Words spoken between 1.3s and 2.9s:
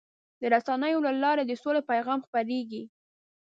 د سولې پیغام خپرېږي.